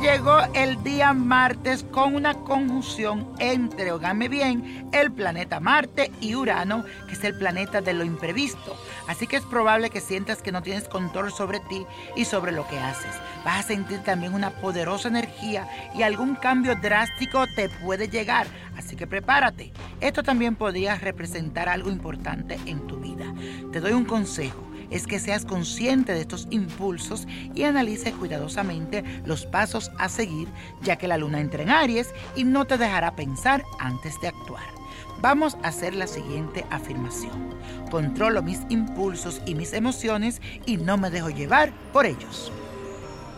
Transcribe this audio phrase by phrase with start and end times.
[0.00, 6.84] llegó el día martes con una conjunción entre, ógame bien, el planeta Marte y Urano,
[7.06, 8.76] que es el planeta de lo imprevisto.
[9.08, 12.66] Así que es probable que sientas que no tienes control sobre ti y sobre lo
[12.68, 13.14] que haces.
[13.44, 18.46] Vas a sentir también una poderosa energía y algún cambio drástico te puede llegar.
[18.76, 19.72] Así que prepárate.
[20.00, 23.32] Esto también podría representar algo importante en tu vida.
[23.72, 29.46] Te doy un consejo es que seas consciente de estos impulsos y analices cuidadosamente los
[29.46, 30.48] pasos a seguir,
[30.82, 34.76] ya que la luna entra en Aries y no te dejará pensar antes de actuar.
[35.20, 37.54] Vamos a hacer la siguiente afirmación.
[37.90, 42.52] Controlo mis impulsos y mis emociones y no me dejo llevar por ellos.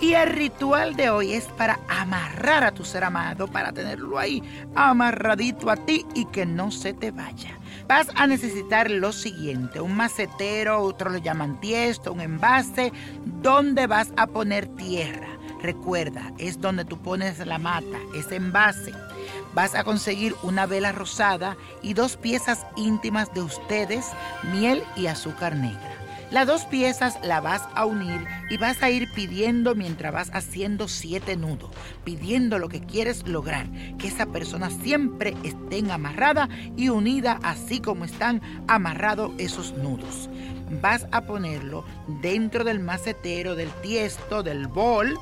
[0.00, 4.42] Y el ritual de hoy es para amarrar a tu ser amado, para tenerlo ahí
[4.74, 9.96] amarradito a ti y que no se te vaya vas a necesitar lo siguiente, un
[9.96, 12.92] macetero, otro lo llaman tiesto, un envase,
[13.42, 15.26] donde vas a poner tierra.
[15.60, 18.92] Recuerda, es donde tú pones la mata, ese envase.
[19.54, 24.06] Vas a conseguir una vela rosada y dos piezas íntimas de ustedes,
[24.52, 25.96] miel y azúcar negra.
[26.30, 30.86] Las dos piezas la vas a unir y vas a ir pidiendo mientras vas haciendo
[30.86, 31.70] siete nudos,
[32.04, 38.04] pidiendo lo que quieres lograr, que esa persona siempre esté amarrada y unida así como
[38.04, 40.30] están amarrados esos nudos.
[40.80, 41.84] Vas a ponerlo
[42.22, 45.18] dentro del macetero, del tiesto, del bol.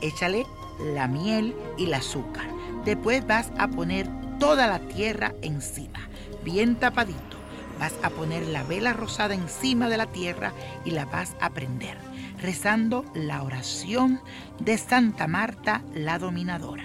[0.00, 0.46] Échale
[0.94, 2.46] la miel y el azúcar.
[2.86, 6.08] Después vas a poner toda la tierra encima,
[6.42, 7.39] bien tapadito
[7.80, 10.52] Vas a poner la vela rosada encima de la tierra
[10.84, 11.96] y la vas a prender,
[12.38, 14.20] rezando la oración
[14.58, 16.84] de Santa Marta la dominadora.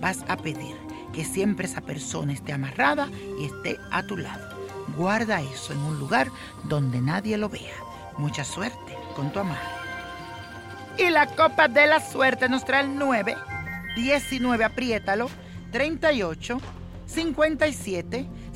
[0.00, 0.76] Vas a pedir
[1.12, 3.08] que siempre esa persona esté amarrada
[3.40, 4.56] y esté a tu lado.
[4.96, 6.28] Guarda eso en un lugar
[6.62, 7.74] donde nadie lo vea.
[8.16, 9.68] Mucha suerte con tu amado.
[10.96, 13.34] Y la copa de la suerte nos trae el 9,
[13.96, 15.28] 19, apriétalo,
[15.72, 16.58] 38,
[17.06, 18.28] 57,